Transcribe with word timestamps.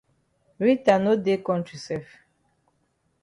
Rita 0.63 0.93
no 1.03 1.13
dey 1.25 1.39
kontri 1.47 1.77
sef. 1.85 2.07